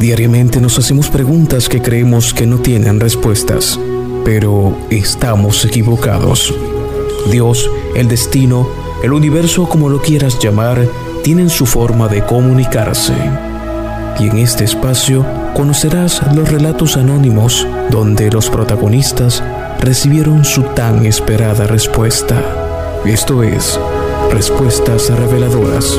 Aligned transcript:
Diariamente 0.00 0.62
nos 0.62 0.78
hacemos 0.78 1.10
preguntas 1.10 1.68
que 1.68 1.82
creemos 1.82 2.32
que 2.32 2.46
no 2.46 2.56
tienen 2.56 3.00
respuestas, 3.00 3.78
pero 4.24 4.74
estamos 4.88 5.62
equivocados. 5.66 6.54
Dios, 7.30 7.70
el 7.94 8.08
destino, 8.08 8.66
el 9.02 9.12
universo 9.12 9.68
como 9.68 9.90
lo 9.90 10.00
quieras 10.00 10.38
llamar, 10.38 10.88
tienen 11.22 11.50
su 11.50 11.66
forma 11.66 12.08
de 12.08 12.24
comunicarse. 12.24 13.12
Y 14.18 14.28
en 14.28 14.38
este 14.38 14.64
espacio 14.64 15.26
conocerás 15.52 16.22
los 16.34 16.50
relatos 16.50 16.96
anónimos 16.96 17.66
donde 17.90 18.30
los 18.30 18.48
protagonistas 18.48 19.42
recibieron 19.80 20.46
su 20.46 20.62
tan 20.62 21.04
esperada 21.04 21.66
respuesta. 21.66 22.42
Esto 23.04 23.42
es 23.42 23.78
Respuestas 24.32 25.10
Reveladoras 25.10 25.98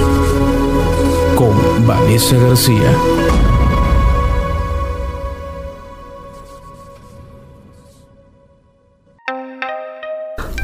con 1.36 1.86
Vanessa 1.86 2.36
García. 2.38 3.51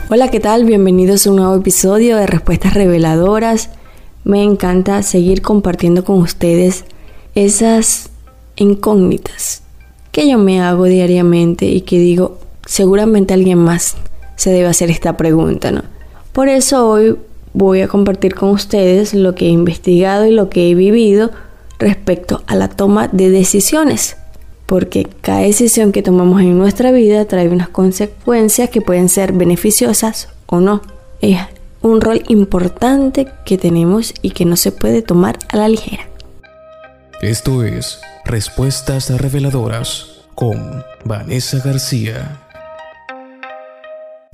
Hola, 0.09 0.29
¿qué 0.29 0.39
tal? 0.39 0.63
Bienvenidos 0.63 1.27
a 1.27 1.31
un 1.31 1.35
nuevo 1.35 1.55
episodio 1.55 2.15
de 2.15 2.27
Respuestas 2.27 2.73
Reveladoras. 2.73 3.71
Me 4.23 4.41
encanta 4.41 5.03
seguir 5.03 5.41
compartiendo 5.41 6.05
con 6.05 6.19
ustedes 6.19 6.85
esas 7.35 8.09
incógnitas 8.55 9.63
que 10.13 10.29
yo 10.29 10.37
me 10.37 10.61
hago 10.61 10.85
diariamente 10.85 11.65
y 11.65 11.81
que 11.81 11.99
digo, 11.99 12.37
seguramente 12.65 13.33
alguien 13.33 13.57
más 13.57 13.97
se 14.37 14.51
debe 14.51 14.67
hacer 14.67 14.89
esta 14.89 15.17
pregunta, 15.17 15.71
¿no? 15.71 15.83
Por 16.31 16.47
eso 16.47 16.87
hoy 16.87 17.17
voy 17.53 17.81
a 17.81 17.89
compartir 17.89 18.33
con 18.33 18.51
ustedes 18.51 19.13
lo 19.13 19.35
que 19.35 19.47
he 19.47 19.49
investigado 19.49 20.25
y 20.25 20.31
lo 20.31 20.49
que 20.49 20.69
he 20.69 20.75
vivido 20.75 21.31
respecto 21.79 22.43
a 22.47 22.55
la 22.55 22.69
toma 22.69 23.09
de 23.09 23.29
decisiones 23.29 24.15
porque 24.67 25.07
cada 25.21 25.39
decisión 25.39 25.91
que 25.91 26.03
tomamos 26.03 26.41
en 26.41 26.57
nuestra 26.57 26.91
vida 26.91 27.25
trae 27.25 27.49
unas 27.49 27.69
consecuencias 27.69 28.69
que 28.69 28.81
pueden 28.81 29.09
ser 29.09 29.31
beneficiosas 29.31 30.27
o 30.45 30.59
no. 30.59 30.81
Es 31.21 31.39
un 31.81 32.01
rol 32.01 32.21
importante 32.27 33.27
que 33.45 33.57
tenemos 33.57 34.13
y 34.21 34.31
que 34.31 34.45
no 34.45 34.57
se 34.57 34.71
puede 34.71 35.01
tomar 35.01 35.39
a 35.49 35.57
la 35.57 35.69
ligera. 35.69 36.03
Esto 37.21 37.63
es 37.63 37.99
Respuestas 38.25 39.09
Reveladoras 39.09 40.21
con 40.35 40.83
Vanessa 41.05 41.59
García. 41.63 42.41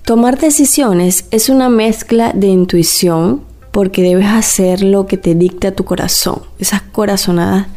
Tomar 0.03 0.40
decisiones 0.40 1.25
es 1.30 1.47
una 1.47 1.70
mezcla 1.70 2.34
de 2.34 2.47
intuición 2.47 3.44
porque 3.72 4.02
debes 4.02 4.28
hacer 4.28 4.81
lo 4.81 5.06
que 5.06 5.18
te 5.18 5.36
dicta 5.36 5.72
tu 5.72 5.86
corazón, 5.86 6.42
esas 6.59 6.81
corazonadas 6.81 7.68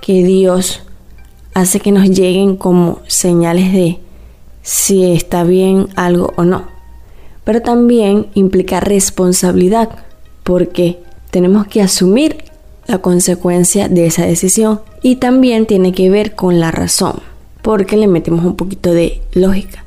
que 0.00 0.24
Dios 0.24 0.82
hace 1.54 1.80
que 1.80 1.92
nos 1.92 2.10
lleguen 2.10 2.56
como 2.56 3.00
señales 3.06 3.72
de 3.72 3.98
si 4.62 5.12
está 5.12 5.44
bien 5.44 5.88
algo 5.94 6.32
o 6.36 6.44
no. 6.44 6.66
Pero 7.44 7.62
también 7.62 8.26
implica 8.34 8.80
responsabilidad 8.80 9.90
porque 10.42 10.98
tenemos 11.30 11.66
que 11.66 11.82
asumir 11.82 12.44
la 12.86 12.98
consecuencia 12.98 13.88
de 13.88 14.06
esa 14.06 14.26
decisión 14.26 14.80
y 15.02 15.16
también 15.16 15.66
tiene 15.66 15.92
que 15.92 16.10
ver 16.10 16.34
con 16.34 16.60
la 16.60 16.70
razón 16.70 17.20
porque 17.62 17.96
le 17.96 18.06
metemos 18.06 18.44
un 18.44 18.56
poquito 18.56 18.92
de 18.92 19.22
lógica. 19.32 19.84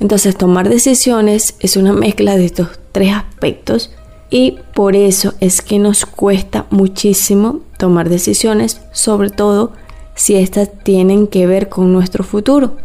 Entonces 0.00 0.36
tomar 0.36 0.68
decisiones 0.68 1.54
es 1.60 1.76
una 1.76 1.92
mezcla 1.92 2.36
de 2.36 2.46
estos 2.46 2.80
tres 2.90 3.12
aspectos 3.14 3.92
y 4.28 4.58
por 4.74 4.96
eso 4.96 5.34
es 5.38 5.62
que 5.62 5.78
nos 5.78 6.04
cuesta 6.04 6.66
muchísimo 6.70 7.60
tomar 7.78 8.08
decisiones, 8.08 8.80
sobre 8.92 9.30
todo 9.30 9.72
si 10.14 10.36
estas 10.36 10.70
tienen 10.82 11.26
que 11.26 11.46
ver 11.46 11.68
con 11.68 11.92
nuestro 11.92 12.24
futuro, 12.24 12.76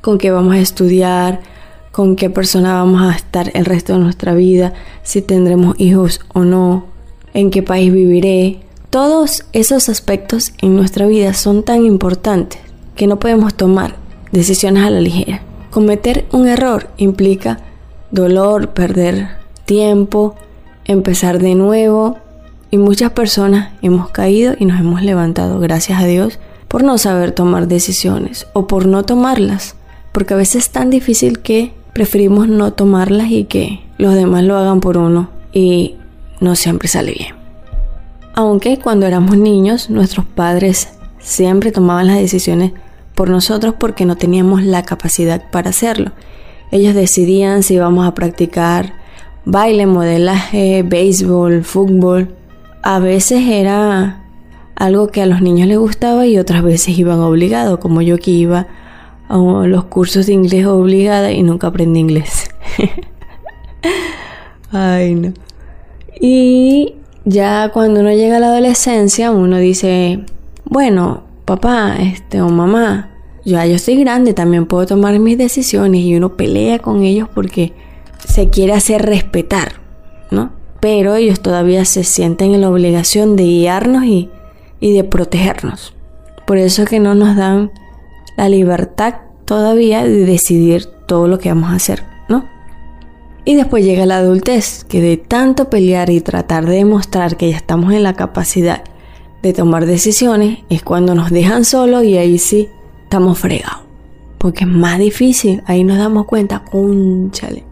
con 0.00 0.18
qué 0.18 0.30
vamos 0.30 0.54
a 0.54 0.60
estudiar, 0.60 1.40
con 1.92 2.14
qué 2.14 2.28
persona 2.28 2.74
vamos 2.74 3.02
a 3.02 3.16
estar 3.16 3.50
el 3.54 3.64
resto 3.64 3.94
de 3.94 4.00
nuestra 4.00 4.34
vida, 4.34 4.74
si 5.02 5.22
tendremos 5.22 5.74
hijos 5.78 6.20
o 6.34 6.40
no, 6.40 6.86
en 7.32 7.50
qué 7.50 7.62
país 7.62 7.92
viviré. 7.92 8.60
Todos 8.90 9.44
esos 9.52 9.88
aspectos 9.88 10.52
en 10.60 10.76
nuestra 10.76 11.06
vida 11.06 11.34
son 11.34 11.62
tan 11.62 11.84
importantes 11.84 12.60
que 12.94 13.06
no 13.06 13.18
podemos 13.18 13.54
tomar 13.54 13.96
decisiones 14.32 14.84
a 14.84 14.90
la 14.90 15.00
ligera. 15.00 15.42
Cometer 15.70 16.26
un 16.32 16.46
error 16.48 16.88
implica 16.96 17.60
dolor, 18.10 18.70
perder 18.70 19.28
tiempo, 19.64 20.36
empezar 20.84 21.38
de 21.38 21.54
nuevo 21.54 22.18
y 22.70 22.78
muchas 22.78 23.12
personas 23.12 23.72
hemos 23.82 24.10
caído 24.10 24.54
y 24.58 24.64
nos 24.64 24.80
hemos 24.80 25.02
levantado, 25.02 25.58
gracias 25.60 26.00
a 26.00 26.06
Dios, 26.06 26.38
por 26.68 26.82
no 26.82 26.98
saber 26.98 27.32
tomar 27.32 27.68
decisiones 27.68 28.46
o 28.52 28.66
por 28.66 28.86
no 28.86 29.04
tomarlas, 29.04 29.76
porque 30.12 30.34
a 30.34 30.36
veces 30.36 30.64
es 30.64 30.70
tan 30.70 30.90
difícil 30.90 31.40
que 31.40 31.72
preferimos 31.92 32.48
no 32.48 32.72
tomarlas 32.72 33.30
y 33.30 33.44
que 33.44 33.80
los 33.98 34.14
demás 34.14 34.44
lo 34.44 34.56
hagan 34.56 34.80
por 34.80 34.98
uno 34.98 35.30
y 35.52 35.96
no 36.40 36.56
siempre 36.56 36.88
sale 36.88 37.12
bien. 37.12 37.34
Aunque 38.34 38.78
cuando 38.78 39.06
éramos 39.06 39.38
niños 39.38 39.88
nuestros 39.88 40.26
padres 40.26 40.90
siempre 41.18 41.72
tomaban 41.72 42.06
las 42.06 42.18
decisiones 42.18 42.72
por 43.14 43.30
nosotros 43.30 43.74
porque 43.78 44.04
no 44.04 44.16
teníamos 44.16 44.62
la 44.62 44.82
capacidad 44.82 45.50
para 45.50 45.70
hacerlo. 45.70 46.12
Ellos 46.70 46.94
decidían 46.94 47.62
si 47.62 47.74
íbamos 47.74 48.06
a 48.06 48.12
practicar 48.14 48.92
baile, 49.46 49.86
modelaje, 49.86 50.82
béisbol, 50.82 51.64
fútbol. 51.64 52.34
A 52.82 52.98
veces 52.98 53.42
era 53.48 54.25
algo 54.76 55.08
que 55.08 55.22
a 55.22 55.26
los 55.26 55.40
niños 55.40 55.66
les 55.68 55.78
gustaba 55.78 56.26
y 56.26 56.38
otras 56.38 56.62
veces 56.62 56.96
iban 56.98 57.20
obligados, 57.20 57.78
como 57.78 58.02
yo 58.02 58.18
que 58.18 58.30
iba 58.30 58.66
a 59.28 59.36
los 59.36 59.84
cursos 59.84 60.26
de 60.26 60.34
inglés 60.34 60.66
obligada 60.66 61.32
y 61.32 61.42
nunca 61.42 61.68
aprendí 61.68 61.98
inglés. 61.98 62.50
Ay, 64.70 65.14
no. 65.14 65.32
Y 66.20 66.94
ya 67.24 67.70
cuando 67.72 68.00
uno 68.00 68.12
llega 68.12 68.36
a 68.36 68.40
la 68.40 68.48
adolescencia, 68.48 69.30
uno 69.30 69.56
dice, 69.58 70.20
bueno, 70.64 71.22
papá, 71.44 71.96
este 72.00 72.40
o 72.42 72.48
mamá, 72.48 73.10
ya 73.44 73.66
yo 73.66 73.76
estoy 73.76 73.96
grande, 73.96 74.34
también 74.34 74.66
puedo 74.66 74.86
tomar 74.86 75.18
mis 75.18 75.38
decisiones 75.38 76.02
y 76.02 76.16
uno 76.16 76.36
pelea 76.36 76.78
con 76.78 77.02
ellos 77.02 77.28
porque 77.32 77.72
se 78.26 78.50
quiere 78.50 78.74
hacer 78.74 79.02
respetar, 79.02 79.80
¿no? 80.30 80.52
Pero 80.80 81.14
ellos 81.14 81.40
todavía 81.40 81.84
se 81.84 82.04
sienten 82.04 82.54
en 82.54 82.60
la 82.60 82.70
obligación 82.70 83.36
de 83.36 83.44
guiarnos 83.44 84.04
y 84.04 84.30
y 84.80 84.94
de 84.94 85.04
protegernos. 85.04 85.94
Por 86.46 86.58
eso 86.58 86.82
es 86.82 86.88
que 86.88 87.00
no 87.00 87.14
nos 87.14 87.36
dan 87.36 87.70
la 88.36 88.48
libertad 88.48 89.16
todavía 89.44 90.04
de 90.04 90.24
decidir 90.26 90.86
todo 91.06 91.28
lo 91.28 91.38
que 91.38 91.48
vamos 91.48 91.70
a 91.70 91.76
hacer, 91.76 92.04
¿no? 92.28 92.44
Y 93.44 93.54
después 93.54 93.84
llega 93.84 94.06
la 94.06 94.18
adultez, 94.18 94.84
que 94.84 95.00
de 95.00 95.16
tanto 95.16 95.70
pelear 95.70 96.10
y 96.10 96.20
tratar 96.20 96.66
de 96.66 96.76
demostrar 96.76 97.36
que 97.36 97.50
ya 97.50 97.56
estamos 97.56 97.92
en 97.94 98.02
la 98.02 98.14
capacidad 98.14 98.82
de 99.42 99.52
tomar 99.52 99.86
decisiones, 99.86 100.60
es 100.68 100.82
cuando 100.82 101.14
nos 101.14 101.30
dejan 101.30 101.64
solos 101.64 102.04
y 102.04 102.18
ahí 102.18 102.38
sí 102.38 102.68
estamos 103.04 103.38
fregados. 103.38 103.84
Porque 104.38 104.64
es 104.64 104.70
más 104.70 104.98
difícil, 104.98 105.62
ahí 105.66 105.84
nos 105.84 105.98
damos 105.98 106.26
cuenta, 106.26 106.64
conchale, 106.64 107.64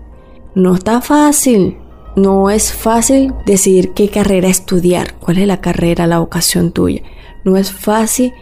no 0.54 0.74
está 0.76 1.00
fácil, 1.00 1.76
no 2.16 2.50
es 2.50 2.72
fácil 2.72 3.34
decidir 3.44 3.92
qué 3.92 4.08
carrera 4.08 4.48
estudiar, 4.48 5.14
cuál 5.14 5.38
es 5.38 5.48
la 5.48 5.60
carrera, 5.60 6.06
la 6.06 6.20
vocación 6.20 6.70
tuya. 6.70 7.02
No 7.44 7.56
es 7.56 7.72
fácil 7.72 8.32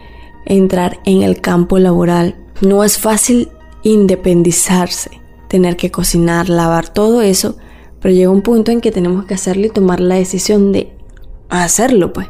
entrar 0.44 1.00
en 1.04 1.22
el 1.22 1.40
campo 1.40 1.78
laboral. 1.78 2.36
No 2.60 2.84
es 2.84 2.98
fácil 2.98 3.48
independizarse, 3.82 5.10
tener 5.48 5.76
que 5.76 5.90
cocinar, 5.90 6.48
lavar, 6.48 6.88
todo 6.88 7.22
eso. 7.22 7.56
Pero 8.00 8.14
llega 8.14 8.30
un 8.30 8.42
punto 8.42 8.70
en 8.72 8.80
que 8.80 8.92
tenemos 8.92 9.24
que 9.24 9.34
hacerlo 9.34 9.66
y 9.66 9.70
tomar 9.70 10.00
la 10.00 10.16
decisión 10.16 10.72
de 10.72 10.92
hacerlo, 11.48 12.12
pues. 12.12 12.28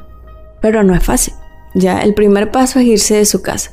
Pero 0.61 0.85
no 0.85 0.95
es 0.95 1.03
fácil. 1.03 1.35
Ya 1.75 2.03
el 2.03 2.15
primer 2.15 2.51
paso 2.51 2.79
es 2.79 2.87
irse 2.87 3.17
de 3.17 3.25
su 3.25 3.43
casa. 3.43 3.73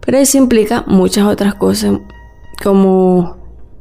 Pero 0.00 0.18
eso 0.18 0.38
implica 0.38 0.84
muchas 0.86 1.26
otras 1.26 1.54
cosas, 1.54 1.98
como 2.62 3.36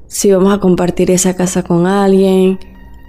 si 0.08 0.32
vamos 0.32 0.54
a 0.54 0.60
compartir 0.60 1.12
esa 1.12 1.36
casa 1.36 1.64
con 1.64 1.86
alguien, 1.86 2.60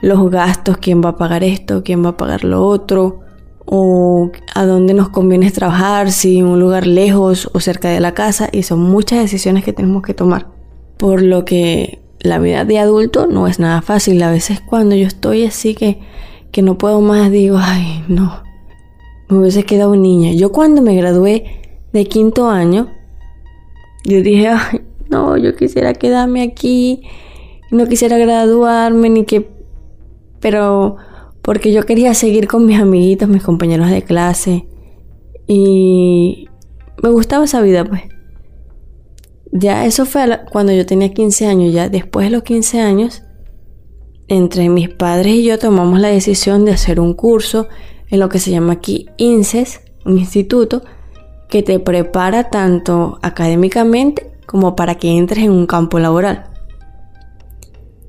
los 0.04 0.30
gastos, 0.30 0.76
quién 0.76 1.00
va 1.02 1.10
a 1.10 1.16
pagar 1.16 1.42
esto, 1.42 1.82
quién 1.82 2.04
va 2.04 2.10
a 2.10 2.16
pagar 2.16 2.44
lo 2.44 2.66
otro, 2.66 3.20
o 3.64 4.30
a 4.54 4.66
dónde 4.66 4.92
nos 4.92 5.08
conviene 5.08 5.50
trabajar, 5.50 6.12
si 6.12 6.38
en 6.38 6.46
un 6.46 6.60
lugar 6.60 6.86
lejos 6.86 7.50
o 7.54 7.60
cerca 7.60 7.88
de 7.88 8.00
la 8.00 8.12
casa, 8.12 8.50
y 8.52 8.64
son 8.64 8.80
muchas 8.80 9.20
decisiones 9.20 9.64
que 9.64 9.72
tenemos 9.72 10.02
que 10.02 10.12
tomar. 10.12 10.48
Por 10.98 11.22
lo 11.22 11.46
que 11.46 12.02
la 12.20 12.38
vida 12.38 12.66
de 12.66 12.78
adulto 12.78 13.26
no 13.26 13.46
es 13.46 13.58
nada 13.58 13.80
fácil. 13.80 14.22
A 14.22 14.30
veces 14.30 14.60
cuando 14.60 14.94
yo 14.94 15.06
estoy 15.06 15.46
así 15.46 15.74
que, 15.74 16.00
que 16.52 16.60
no 16.60 16.76
puedo 16.76 17.00
más, 17.00 17.30
digo, 17.30 17.56
ay, 17.58 18.04
no, 18.06 18.42
me 19.30 19.38
hubiese 19.38 19.64
quedado 19.64 19.96
niña. 19.96 20.32
Yo 20.32 20.52
cuando 20.52 20.82
me 20.82 20.94
gradué 20.94 21.62
de 21.94 22.04
quinto 22.04 22.50
año, 22.50 22.92
yo 24.04 24.20
dije, 24.20 24.48
ay, 24.48 24.82
no, 25.08 25.38
yo 25.38 25.56
quisiera 25.56 25.94
quedarme 25.94 26.42
aquí, 26.42 27.02
no 27.70 27.86
quisiera 27.86 28.18
graduarme, 28.18 29.08
ni 29.08 29.24
que 29.24 29.53
pero 30.44 30.96
porque 31.40 31.72
yo 31.72 31.86
quería 31.86 32.12
seguir 32.12 32.48
con 32.48 32.66
mis 32.66 32.78
amiguitos, 32.78 33.30
mis 33.30 33.42
compañeros 33.42 33.88
de 33.88 34.02
clase. 34.02 34.68
Y 35.46 36.50
me 37.02 37.08
gustaba 37.08 37.46
esa 37.46 37.62
vida, 37.62 37.82
pues. 37.86 38.02
Ya 39.50 39.86
eso 39.86 40.04
fue 40.04 40.40
cuando 40.52 40.74
yo 40.74 40.84
tenía 40.84 41.14
15 41.14 41.46
años, 41.46 41.72
ya 41.72 41.88
después 41.88 42.26
de 42.26 42.30
los 42.30 42.42
15 42.42 42.82
años, 42.82 43.22
entre 44.28 44.68
mis 44.68 44.90
padres 44.90 45.32
y 45.32 45.44
yo 45.44 45.58
tomamos 45.58 45.98
la 45.98 46.08
decisión 46.08 46.66
de 46.66 46.72
hacer 46.72 47.00
un 47.00 47.14
curso 47.14 47.68
en 48.10 48.20
lo 48.20 48.28
que 48.28 48.38
se 48.38 48.50
llama 48.50 48.74
aquí 48.74 49.06
INSES, 49.16 49.80
un 50.04 50.18
instituto 50.18 50.82
que 51.48 51.62
te 51.62 51.78
prepara 51.78 52.50
tanto 52.50 53.18
académicamente 53.22 54.30
como 54.44 54.76
para 54.76 54.96
que 54.96 55.16
entres 55.16 55.44
en 55.44 55.52
un 55.52 55.66
campo 55.66 55.98
laboral. 55.98 56.53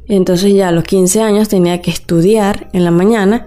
Entonces 0.07 0.54
ya 0.54 0.69
a 0.69 0.72
los 0.72 0.84
15 0.84 1.22
años 1.22 1.50
tenía 1.50 1.81
que 1.81 1.92
estudiar 1.92 2.69
en 2.74 2.84
la 2.84 2.92
mañana 2.92 3.46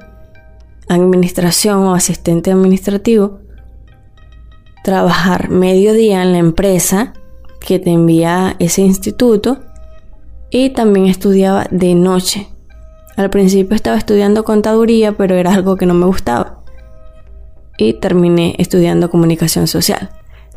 administración 0.88 1.84
o 1.84 1.94
asistente 1.94 2.50
administrativo, 2.50 3.40
trabajar 4.82 5.50
mediodía 5.50 6.22
en 6.22 6.32
la 6.32 6.38
empresa 6.38 7.12
que 7.60 7.78
te 7.78 7.90
envía 7.90 8.56
ese 8.58 8.82
instituto 8.82 9.58
y 10.50 10.70
también 10.70 11.06
estudiaba 11.06 11.66
de 11.70 11.94
noche. 11.94 12.48
Al 13.16 13.30
principio 13.30 13.74
estaba 13.74 13.98
estudiando 13.98 14.44
contaduría, 14.44 15.16
pero 15.16 15.34
era 15.34 15.52
algo 15.52 15.76
que 15.76 15.86
no 15.86 15.94
me 15.94 16.06
gustaba. 16.06 16.62
Y 17.76 17.94
terminé 17.94 18.54
estudiando 18.58 19.10
comunicación 19.10 19.66
social. 19.66 20.10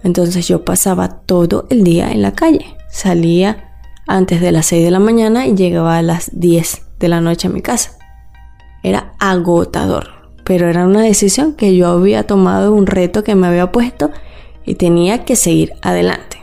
Entonces 0.04 0.48
yo 0.48 0.64
pasaba 0.64 1.22
todo 1.26 1.68
el 1.70 1.84
día 1.84 2.12
en 2.12 2.22
la 2.22 2.34
calle. 2.34 2.78
Salía 2.90 3.71
antes 4.08 4.42
de 4.42 4.52
las 4.52 4.68
6 4.68 4.84
de 4.86 4.92
la 4.92 5.00
mañana 5.00 5.48
y 5.48 5.56
llegaba 5.56 5.98
a 5.98 6.02
las 6.02 6.30
10 6.34 6.82
de 7.00 7.08
la 7.08 7.22
noche 7.22 7.48
a 7.48 7.52
mi 7.52 7.62
casa. 7.62 7.98
Era 8.84 9.14
agotador 9.20 10.22
pero 10.44 10.68
era 10.68 10.86
una 10.86 11.02
decisión 11.02 11.54
que 11.54 11.76
yo 11.76 11.88
había 11.88 12.24
tomado, 12.24 12.74
un 12.74 12.88
reto 12.88 13.24
que 13.24 13.36
me 13.36 13.48
había 13.48 13.72
puesto 13.72 14.12
y 14.66 14.76
tenía 14.76 15.24
que 15.26 15.36
seguir 15.36 15.74
adelante. 15.82 16.42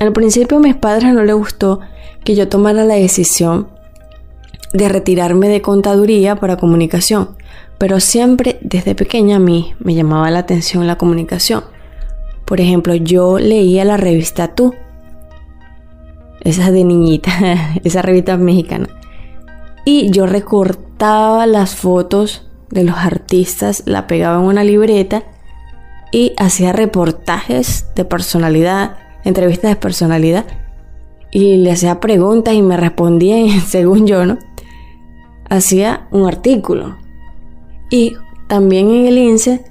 Al 0.00 0.12
principio 0.12 0.58
a 0.58 0.60
mis 0.60 0.74
padres 0.74 1.12
no 1.12 1.24
les 1.24 1.34
gustó 1.34 1.80
que 2.24 2.34
yo 2.34 2.48
tomara 2.48 2.84
la 2.84 2.94
decisión 2.94 3.68
de 4.72 4.88
retirarme 4.88 5.48
de 5.48 5.60
contaduría 5.60 6.36
para 6.36 6.56
comunicación, 6.56 7.30
pero 7.78 8.00
siempre 8.00 8.58
desde 8.62 8.94
pequeña 8.94 9.36
a 9.36 9.40
mí 9.40 9.74
me 9.80 9.94
llamaba 9.94 10.30
la 10.30 10.40
atención 10.40 10.86
la 10.86 10.96
comunicación. 10.96 11.64
Por 12.44 12.60
ejemplo, 12.60 12.94
yo 12.94 13.38
leía 13.38 13.84
la 13.84 13.96
revista 13.96 14.54
Tú, 14.54 14.74
esa 16.44 16.70
de 16.70 16.84
niñita, 16.84 17.32
esa 17.84 18.02
revista 18.02 18.36
mexicana, 18.36 18.88
y 19.84 20.10
yo 20.10 20.26
recortaba 20.26 21.46
las 21.46 21.74
fotos 21.74 22.48
de 22.70 22.84
los 22.84 22.96
artistas, 22.96 23.82
la 23.86 24.06
pegaba 24.06 24.40
en 24.40 24.46
una 24.46 24.64
libreta 24.64 25.24
y 26.10 26.32
hacía 26.38 26.72
reportajes 26.72 27.86
de 27.94 28.04
personalidad, 28.04 28.96
entrevistas 29.24 29.70
de 29.70 29.76
personalidad 29.76 30.46
y 31.30 31.56
le 31.56 31.72
hacía 31.72 32.00
preguntas 32.00 32.54
y 32.54 32.62
me 32.62 32.76
respondía 32.76 33.36
según 33.66 34.06
yo, 34.06 34.24
¿no? 34.24 34.38
Hacía 35.48 36.06
un 36.10 36.26
artículo. 36.26 36.96
Y 37.90 38.14
también 38.46 38.90
en 38.90 39.06
el 39.06 39.18
INSE, 39.18 39.64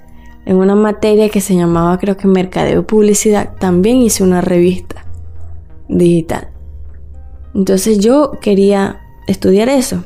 en 0.45 0.57
una 0.57 0.75
materia 0.75 1.29
que 1.29 1.41
se 1.41 1.55
llamaba 1.55 1.97
creo 1.97 2.17
que 2.17 2.27
Mercadeo 2.27 2.81
y 2.81 2.83
Publicidad, 2.83 3.55
también 3.57 3.97
hice 3.97 4.23
una 4.23 4.41
revista 4.41 5.05
digital. 5.87 6.50
Entonces 7.53 7.99
yo 7.99 8.31
quería 8.41 9.01
estudiar 9.27 9.69
eso. 9.69 10.03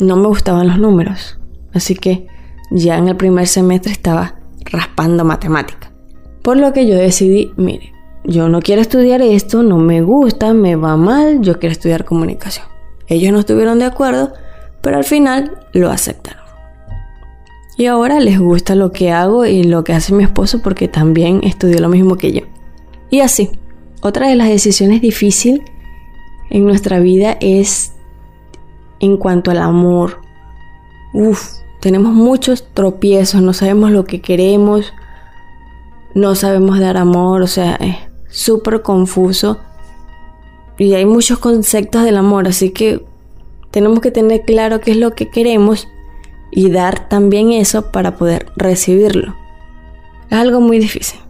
No 0.00 0.16
me 0.16 0.28
gustaban 0.28 0.68
los 0.68 0.78
números. 0.78 1.38
Así 1.72 1.94
que 1.94 2.26
ya 2.70 2.98
en 2.98 3.08
el 3.08 3.16
primer 3.16 3.46
semestre 3.46 3.92
estaba 3.92 4.36
raspando 4.64 5.24
matemática. 5.24 5.92
Por 6.42 6.56
lo 6.56 6.72
que 6.72 6.86
yo 6.86 6.96
decidí, 6.96 7.52
mire, 7.56 7.92
yo 8.24 8.48
no 8.48 8.60
quiero 8.60 8.80
estudiar 8.80 9.22
esto, 9.22 9.62
no 9.62 9.78
me 9.78 10.02
gusta, 10.02 10.54
me 10.54 10.76
va 10.76 10.96
mal, 10.96 11.40
yo 11.42 11.58
quiero 11.58 11.72
estudiar 11.72 12.04
comunicación. 12.04 12.66
Ellos 13.08 13.32
no 13.32 13.40
estuvieron 13.40 13.78
de 13.78 13.86
acuerdo, 13.86 14.32
pero 14.80 14.96
al 14.96 15.04
final 15.04 15.58
lo 15.72 15.90
aceptaron. 15.90 16.40
Y 17.76 17.86
ahora 17.86 18.20
les 18.20 18.38
gusta 18.38 18.74
lo 18.74 18.92
que 18.92 19.10
hago 19.10 19.46
y 19.46 19.64
lo 19.64 19.84
que 19.84 19.94
hace 19.94 20.12
mi 20.12 20.22
esposo 20.22 20.60
porque 20.62 20.86
también 20.86 21.40
estudió 21.42 21.80
lo 21.80 21.88
mismo 21.88 22.16
que 22.16 22.32
yo. 22.32 22.42
Y 23.10 23.20
así, 23.20 23.50
otra 24.02 24.28
de 24.28 24.36
las 24.36 24.48
decisiones 24.48 25.00
difíciles 25.00 25.60
en 26.50 26.66
nuestra 26.66 26.98
vida 26.98 27.36
es 27.40 27.94
en 28.98 29.16
cuanto 29.16 29.50
al 29.50 29.58
amor. 29.58 30.20
Uf, 31.12 31.60
tenemos 31.80 32.12
muchos 32.12 32.68
tropiezos, 32.74 33.40
no 33.42 33.52
sabemos 33.52 33.90
lo 33.90 34.04
que 34.04 34.20
queremos, 34.20 34.92
no 36.14 36.34
sabemos 36.34 36.78
dar 36.78 36.96
amor, 36.96 37.42
o 37.42 37.46
sea, 37.46 37.76
es 37.76 37.96
súper 38.28 38.82
confuso. 38.82 39.58
Y 40.78 40.94
hay 40.94 41.04
muchos 41.04 41.38
conceptos 41.38 42.04
del 42.04 42.16
amor, 42.16 42.48
así 42.48 42.70
que 42.70 43.04
tenemos 43.70 44.00
que 44.00 44.10
tener 44.10 44.42
claro 44.42 44.80
qué 44.80 44.92
es 44.92 44.96
lo 44.96 45.14
que 45.14 45.30
queremos 45.30 45.88
y 46.50 46.70
dar 46.70 47.08
también 47.08 47.52
eso 47.52 47.92
para 47.92 48.16
poder 48.16 48.46
recibirlo. 48.56 49.36
Es 50.30 50.38
algo 50.38 50.60
muy 50.60 50.78
difícil. 50.78 51.20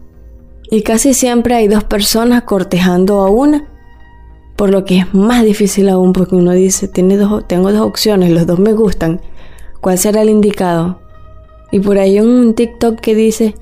Y 0.71 0.83
casi 0.83 1.15
siempre 1.15 1.55
hay 1.55 1.69
dos 1.69 1.85
personas 1.85 2.45
cortejando 2.45 3.21
a 3.21 3.31
una, 3.31 3.67
por 4.61 4.69
lo 4.69 4.85
que 4.85 4.99
es 4.99 5.15
más 5.15 5.43
difícil 5.43 5.89
aún 5.89 6.13
porque 6.13 6.37
uno 6.37 6.53
dice, 6.53 6.87
Tiene 6.87 7.17
dos, 7.17 7.49
tengo 7.49 7.73
dos 7.73 7.81
opciones, 7.81 8.31
los 8.31 8.47
dos 8.47 8.59
me 8.59 8.75
gustan 8.75 9.23
cuál 9.81 9.97
será 9.97 10.21
el 10.21 10.29
indicado. 10.29 11.01
Y 11.73 11.81
por 11.81 11.97
ahí 11.97 12.21
un 12.21 12.53
TikTok 12.53 13.01
que 13.01 13.15
dice, 13.15 13.55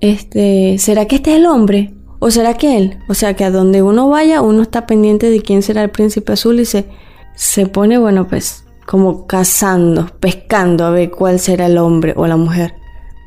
este, 0.00 0.78
¿será 0.78 1.04
que 1.04 1.16
este 1.16 1.32
es 1.32 1.36
el 1.40 1.46
hombre? 1.46 1.92
¿O 2.20 2.30
será 2.30 2.54
que 2.54 2.78
él? 2.78 2.96
O 3.06 3.12
sea, 3.12 3.34
que 3.34 3.44
a 3.44 3.50
donde 3.50 3.82
uno 3.82 4.08
vaya, 4.08 4.40
uno 4.40 4.62
está 4.62 4.86
pendiente 4.86 5.28
de 5.28 5.42
quién 5.42 5.60
será 5.60 5.82
el 5.82 5.90
príncipe 5.90 6.32
azul 6.32 6.58
y 6.58 6.64
se, 6.64 6.86
se 7.34 7.66
pone, 7.66 7.98
bueno, 7.98 8.26
pues, 8.26 8.64
como 8.86 9.26
cazando, 9.26 10.06
pescando 10.20 10.86
a 10.86 10.90
ver 10.90 11.10
cuál 11.10 11.38
será 11.38 11.66
el 11.66 11.76
hombre 11.76 12.14
o 12.16 12.26
la 12.26 12.38
mujer. 12.38 12.72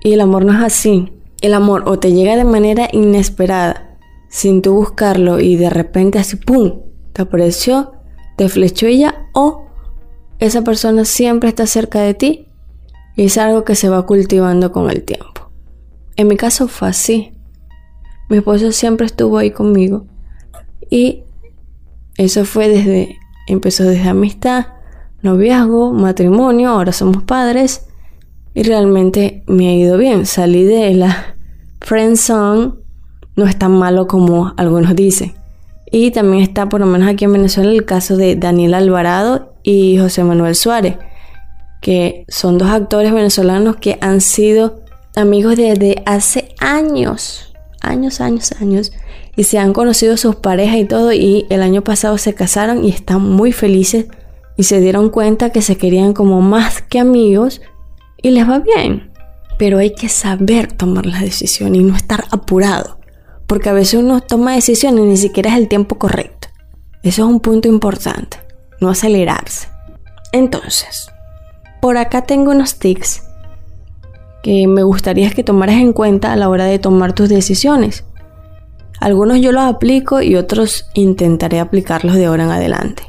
Y 0.03 0.13
el 0.13 0.21
amor 0.21 0.45
no 0.45 0.53
es 0.53 0.63
así. 0.63 1.13
El 1.41 1.53
amor 1.53 1.83
o 1.85 1.99
te 1.99 2.11
llega 2.11 2.35
de 2.35 2.43
manera 2.43 2.89
inesperada, 2.91 3.99
sin 4.29 4.63
tú 4.63 4.73
buscarlo 4.73 5.39
y 5.39 5.57
de 5.57 5.69
repente 5.69 6.17
así, 6.17 6.35
¡pum!, 6.35 6.88
te 7.19 7.23
apareció, 7.23 7.91
te 8.37 8.47
flechó 8.47 8.87
ella 8.87 9.27
o 9.33 9.65
esa 10.39 10.63
persona 10.63 11.03
siempre 11.03 11.49
está 11.49 11.67
cerca 11.67 11.99
de 11.99 12.13
ti 12.13 12.47
y 13.17 13.25
es 13.25 13.37
algo 13.37 13.65
que 13.65 13.75
se 13.75 13.89
va 13.89 14.05
cultivando 14.05 14.71
con 14.71 14.89
el 14.89 15.03
tiempo. 15.03 15.51
En 16.15 16.29
mi 16.29 16.37
caso 16.37 16.69
fue 16.69 16.87
así. 16.87 17.33
Mi 18.29 18.37
esposo 18.37 18.71
siempre 18.71 19.05
estuvo 19.05 19.37
ahí 19.37 19.51
conmigo 19.51 20.05
y 20.89 21.23
eso 22.15 22.45
fue 22.45 22.69
desde, 22.69 23.17
empezó 23.47 23.83
desde 23.83 24.07
amistad, 24.07 24.67
noviazgo, 25.21 25.91
matrimonio, 25.91 26.69
ahora 26.69 26.93
somos 26.93 27.23
padres 27.23 27.85
y 28.53 28.63
realmente 28.63 29.43
me 29.45 29.67
ha 29.67 29.73
ido 29.73 29.97
bien. 29.97 30.25
Salí 30.25 30.63
de 30.63 30.93
la 30.93 31.35
friend 31.81 32.15
zone, 32.15 32.75
no 33.35 33.45
es 33.45 33.59
tan 33.59 33.73
malo 33.73 34.07
como 34.07 34.53
algunos 34.55 34.95
dicen. 34.95 35.38
Y 35.91 36.11
también 36.11 36.43
está, 36.43 36.69
por 36.69 36.81
lo 36.81 36.85
menos 36.85 37.09
aquí 37.09 37.25
en 37.25 37.33
Venezuela, 37.33 37.71
el 37.71 37.85
caso 37.85 38.15
de 38.15 38.35
Daniel 38.35 38.75
Alvarado 38.75 39.53
y 39.63 39.97
José 39.97 40.23
Manuel 40.23 40.55
Suárez, 40.55 40.97
que 41.81 42.25
son 42.27 42.57
dos 42.57 42.69
actores 42.69 43.11
venezolanos 43.11 43.77
que 43.77 43.97
han 44.01 44.21
sido 44.21 44.81
amigos 45.15 45.57
desde 45.57 46.03
hace 46.05 46.53
años, 46.59 47.53
años, 47.81 48.21
años, 48.21 48.51
años, 48.59 48.91
y 49.35 49.45
se 49.45 49.57
han 49.57 49.73
conocido 49.73 50.17
sus 50.17 50.35
parejas 50.35 50.77
y 50.77 50.85
todo, 50.85 51.11
y 51.11 51.47
el 51.49 51.63
año 51.63 51.83
pasado 51.83 52.17
se 52.17 52.35
casaron 52.35 52.83
y 52.85 52.89
están 52.89 53.21
muy 53.21 53.51
felices 53.51 54.05
y 54.57 54.63
se 54.63 54.81
dieron 54.81 55.09
cuenta 55.09 55.51
que 55.51 55.61
se 55.61 55.77
querían 55.77 56.13
como 56.13 56.41
más 56.41 56.81
que 56.81 56.99
amigos 56.99 57.61
y 58.21 58.31
les 58.31 58.47
va 58.47 58.59
bien. 58.59 59.11
Pero 59.57 59.77
hay 59.77 59.93
que 59.93 60.09
saber 60.09 60.71
tomar 60.71 61.05
la 61.05 61.19
decisión 61.21 61.75
y 61.75 61.79
no 61.79 61.95
estar 61.95 62.25
apurado 62.31 62.98
porque 63.49 63.67
a 63.67 63.73
veces 63.73 63.99
uno 63.99 64.21
toma 64.21 64.53
decisiones 64.53 65.03
y 65.03 65.07
ni 65.07 65.17
siquiera 65.17 65.49
es 65.49 65.57
el 65.57 65.67
tiempo 65.67 65.97
correcto. 65.97 66.49
Eso 67.01 67.23
es 67.23 67.27
un 67.27 67.39
punto 67.39 67.67
importante, 67.67 68.37
no 68.79 68.89
acelerarse. 68.89 69.67
Entonces, 70.31 71.09
por 71.81 71.97
acá 71.97 72.21
tengo 72.21 72.51
unos 72.51 72.77
tics 72.77 73.23
que 74.43 74.67
me 74.67 74.83
gustaría 74.83 75.31
que 75.31 75.43
tomaras 75.43 75.77
en 75.77 75.93
cuenta 75.93 76.31
a 76.31 76.35
la 76.35 76.47
hora 76.47 76.65
de 76.65 76.77
tomar 76.77 77.13
tus 77.13 77.27
decisiones. 77.27 78.05
Algunos 78.99 79.41
yo 79.41 79.51
los 79.51 79.63
aplico 79.63 80.21
y 80.21 80.35
otros 80.35 80.85
intentaré 80.93 81.59
aplicarlos 81.59 82.15
de 82.15 82.25
ahora 82.25 82.43
en 82.43 82.51
adelante. 82.51 83.03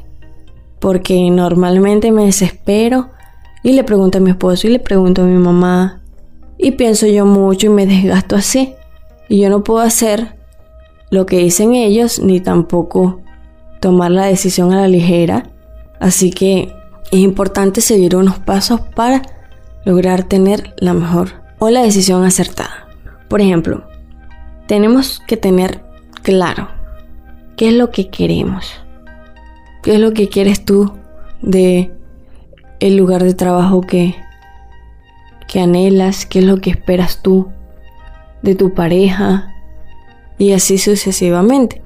Porque 0.79 1.29
normalmente 1.29 2.11
me 2.11 2.25
desespero 2.25 3.11
y 3.61 3.73
le 3.73 3.83
pregunto 3.83 4.17
a 4.17 4.21
mi 4.21 4.31
esposo 4.31 4.65
y 4.65 4.71
le 4.71 4.79
pregunto 4.79 5.21
a 5.21 5.25
mi 5.25 5.37
mamá 5.37 6.01
y 6.57 6.71
pienso 6.71 7.05
yo 7.05 7.27
mucho 7.27 7.67
y 7.67 7.69
me 7.69 7.85
desgasto 7.85 8.35
así. 8.35 8.73
Y 9.31 9.39
yo 9.39 9.49
no 9.49 9.63
puedo 9.63 9.79
hacer 9.79 10.35
lo 11.09 11.25
que 11.25 11.37
dicen 11.37 11.73
ellos 11.73 12.19
ni 12.19 12.41
tampoco 12.41 13.21
tomar 13.79 14.11
la 14.11 14.25
decisión 14.25 14.73
a 14.73 14.81
la 14.81 14.89
ligera. 14.89 15.49
Así 16.01 16.31
que 16.31 16.75
es 17.11 17.19
importante 17.19 17.79
seguir 17.79 18.17
unos 18.17 18.39
pasos 18.39 18.81
para 18.93 19.21
lograr 19.85 20.25
tener 20.25 20.75
la 20.79 20.93
mejor 20.93 21.29
o 21.59 21.69
la 21.69 21.81
decisión 21.81 22.25
acertada. 22.25 22.89
Por 23.29 23.39
ejemplo, 23.39 23.85
tenemos 24.67 25.21
que 25.25 25.37
tener 25.37 25.81
claro 26.23 26.67
qué 27.55 27.69
es 27.69 27.73
lo 27.73 27.89
que 27.89 28.09
queremos. 28.09 28.81
¿Qué 29.81 29.93
es 29.93 30.01
lo 30.01 30.11
que 30.11 30.27
quieres 30.27 30.65
tú 30.65 30.91
de 31.41 31.93
el 32.81 32.97
lugar 32.97 33.23
de 33.23 33.33
trabajo 33.33 33.79
que, 33.79 34.13
que 35.47 35.61
anhelas? 35.61 36.25
¿Qué 36.25 36.39
es 36.39 36.45
lo 36.45 36.57
que 36.57 36.71
esperas 36.71 37.21
tú 37.21 37.49
de 38.41 38.55
tu 38.55 38.73
pareja? 38.73 39.53
Y 40.37 40.53
así 40.53 40.77
sucesivamente. 40.77 41.81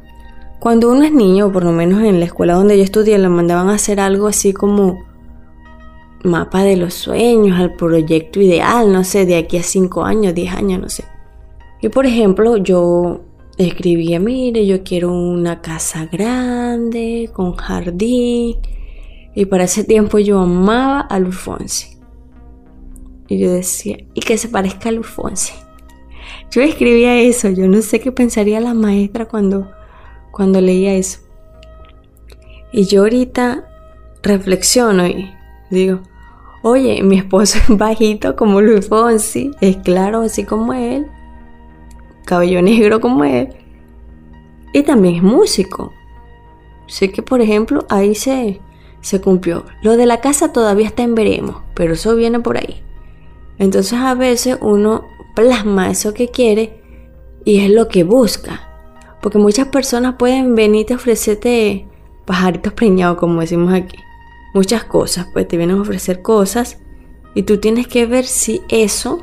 Cuando 0.59 0.91
uno 0.91 1.03
es 1.03 1.11
niño, 1.11 1.51
por 1.51 1.63
lo 1.63 1.71
menos 1.71 2.01
en 2.03 2.19
la 2.19 2.25
escuela 2.25 2.55
donde 2.55 2.77
yo 2.77 2.83
estudié, 2.83 3.17
le 3.17 3.29
mandaban 3.29 3.69
a 3.69 3.75
hacer 3.75 3.99
algo 3.99 4.27
así 4.27 4.53
como 4.53 5.03
mapa 6.23 6.63
de 6.63 6.75
los 6.75 6.93
sueños, 6.93 7.59
al 7.59 7.75
proyecto 7.75 8.41
ideal, 8.41 8.91
no 8.91 9.03
sé, 9.03 9.25
de 9.25 9.35
aquí 9.35 9.57
a 9.57 9.63
5 9.63 10.03
años, 10.03 10.33
10 10.33 10.53
años, 10.53 10.81
no 10.81 10.89
sé. 10.89 11.03
Y 11.81 11.89
por 11.89 12.05
ejemplo, 12.05 12.57
yo 12.57 13.21
escribía, 13.57 14.19
mire, 14.19 14.65
yo 14.65 14.83
quiero 14.83 15.11
una 15.13 15.61
casa 15.61 16.07
grande, 16.11 17.29
con 17.31 17.53
jardín. 17.55 18.57
Y 19.35 19.45
para 19.45 19.65
ese 19.65 19.83
tiempo 19.83 20.17
yo 20.17 20.39
amaba 20.39 21.01
a 21.01 21.19
Lufonsi. 21.19 21.97
Y 23.27 23.37
yo 23.37 23.51
decía, 23.51 23.97
y 24.13 24.21
que 24.21 24.37
se 24.37 24.47
parezca 24.47 24.89
a 24.89 24.93
Lufonsi. 24.93 25.53
Yo 26.51 26.61
escribía 26.61 27.15
eso, 27.17 27.49
yo 27.49 27.67
no 27.67 27.81
sé 27.81 27.99
qué 27.99 28.11
pensaría 28.11 28.59
la 28.59 28.73
maestra 28.73 29.25
cuando, 29.25 29.71
cuando 30.31 30.61
leía 30.61 30.93
eso. 30.93 31.19
Y 32.71 32.85
yo 32.85 33.01
ahorita 33.01 33.67
reflexiono 34.23 35.07
y 35.07 35.33
digo, 35.69 36.01
oye, 36.61 37.03
mi 37.03 37.17
esposo 37.17 37.59
es 37.59 37.77
bajito 37.77 38.35
como 38.35 38.61
Luis 38.61 38.87
Fonsi, 38.87 39.51
es 39.61 39.77
claro 39.77 40.21
así 40.21 40.43
como 40.43 40.73
él, 40.73 41.07
cabello 42.25 42.61
negro 42.61 42.99
como 42.99 43.23
él, 43.23 43.49
y 44.73 44.83
también 44.83 45.15
es 45.15 45.23
músico. 45.23 45.93
Sé 46.87 47.11
que, 47.11 47.23
por 47.23 47.41
ejemplo, 47.41 47.85
ahí 47.89 48.13
se, 48.13 48.59
se 49.01 49.21
cumplió. 49.21 49.65
Lo 49.81 49.95
de 49.97 50.05
la 50.05 50.21
casa 50.21 50.51
todavía 50.51 50.87
está 50.87 51.03
en 51.03 51.15
veremos, 51.15 51.57
pero 51.73 51.93
eso 51.93 52.15
viene 52.15 52.39
por 52.39 52.57
ahí. 52.57 52.83
Entonces 53.57 53.93
a 53.93 54.13
veces 54.15 54.57
uno 54.61 55.05
plasma 55.35 55.91
eso 55.91 56.13
que 56.13 56.29
quiere 56.29 56.81
y 57.43 57.59
es 57.59 57.69
lo 57.69 57.87
que 57.87 58.03
busca. 58.03 58.69
Porque 59.21 59.37
muchas 59.37 59.67
personas 59.67 60.15
pueden 60.17 60.55
venirte 60.55 60.93
a 60.93 60.97
ofrecerte 60.97 61.87
pajaritos 62.25 62.73
preñados, 62.73 63.17
como 63.17 63.41
decimos 63.41 63.73
aquí. 63.73 63.97
Muchas 64.53 64.83
cosas, 64.85 65.27
pues 65.33 65.47
te 65.47 65.57
vienen 65.57 65.77
a 65.77 65.81
ofrecer 65.81 66.21
cosas 66.21 66.79
y 67.33 67.43
tú 67.43 67.59
tienes 67.59 67.87
que 67.87 68.05
ver 68.05 68.25
si 68.25 68.61
eso 68.69 69.19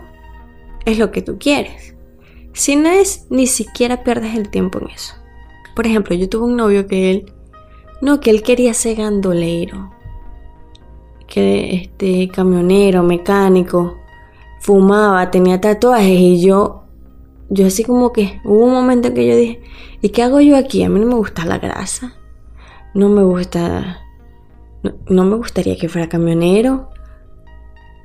es 0.85 0.99
lo 0.99 1.11
que 1.11 1.23
tú 1.23 1.38
quieres. 1.38 1.95
Si 2.52 2.76
no 2.76 2.90
es, 2.90 3.26
ni 3.31 3.47
siquiera 3.47 4.04
pierdes 4.04 4.37
el 4.37 4.50
tiempo 4.50 4.78
en 4.81 4.90
eso. 4.90 5.14
Por 5.75 5.87
ejemplo, 5.87 6.14
yo 6.14 6.28
tuve 6.28 6.45
un 6.45 6.57
novio 6.57 6.87
que 6.87 7.11
él, 7.11 7.33
no, 8.02 8.21
que 8.21 8.31
él 8.31 8.42
quería 8.42 8.75
ser 8.75 8.99
gandolero, 8.99 9.90
que 11.26 11.75
este 11.75 12.28
camionero, 12.28 13.02
mecánico, 13.02 14.01
fumaba, 14.62 15.28
tenía 15.33 15.61
tatuajes 15.61 16.21
y 16.21 16.40
yo, 16.40 16.85
yo 17.50 17.66
así 17.66 17.83
como 17.83 18.12
que 18.12 18.40
hubo 18.45 18.64
un 18.64 18.73
momento 18.73 19.09
en 19.09 19.14
que 19.14 19.26
yo 19.26 19.35
dije, 19.35 19.61
¿y 20.00 20.11
qué 20.11 20.23
hago 20.23 20.40
yo 20.40 20.57
aquí? 20.57 20.85
A 20.85 20.88
mí 20.88 21.00
no 21.00 21.07
me 21.07 21.16
gusta 21.16 21.45
la 21.45 21.59
grasa, 21.59 22.14
no 22.95 23.09
me 23.09 23.25
gusta, 23.25 23.99
no, 25.09 25.25
me 25.25 25.35
gustaría 25.35 25.76
que 25.76 25.88
fuera 25.88 26.09
camionero, 26.09 26.90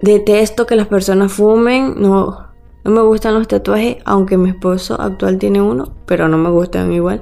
detesto 0.01 0.65
que 0.65 0.75
las 0.75 0.87
personas 0.87 1.31
fumen, 1.31 1.93
no, 2.01 2.47
no 2.83 2.91
me 2.91 3.01
gustan 3.01 3.35
los 3.35 3.47
tatuajes, 3.47 3.97
aunque 4.03 4.35
mi 4.37 4.49
esposo 4.49 4.99
actual 4.99 5.37
tiene 5.37 5.61
uno, 5.61 5.93
pero 6.07 6.27
no 6.27 6.39
me 6.39 6.49
gustan 6.49 6.91
igual. 6.91 7.21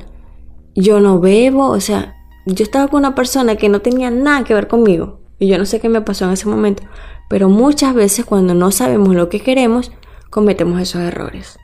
Yo 0.75 1.01
no 1.01 1.19
bebo, 1.19 1.67
o 1.67 1.81
sea, 1.81 2.15
yo 2.45 2.63
estaba 2.63 2.87
con 2.87 2.99
una 2.99 3.15
persona 3.15 3.57
que 3.57 3.67
no 3.67 3.81
tenía 3.81 4.11
nada 4.11 4.45
que 4.45 4.53
ver 4.53 4.69
conmigo. 4.69 5.19
Y 5.39 5.47
yo 5.47 5.57
no 5.57 5.65
sé 5.65 5.81
qué 5.81 5.89
me 5.89 5.99
pasó 5.99 6.23
en 6.23 6.31
ese 6.31 6.47
momento. 6.47 6.83
Pero 7.29 7.49
muchas 7.49 7.93
veces 7.93 8.25
cuando 8.25 8.53
no 8.53 8.71
sabemos 8.71 9.15
lo 9.15 9.29
que 9.29 9.41
queremos, 9.41 9.91
cometemos 10.29 10.81
esos 10.81 11.01
errores. 11.01 11.59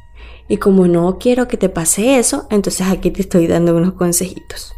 Y 0.48 0.58
como 0.58 0.88
no 0.88 1.18
quiero 1.18 1.48
que 1.48 1.58
te 1.58 1.70
pase 1.70 2.18
eso, 2.18 2.48
entonces 2.50 2.88
aquí 2.88 3.12
te 3.12 3.22
estoy 3.22 3.48
dando 3.48 3.76
unos 3.76 3.94
consejitos. 3.94 4.74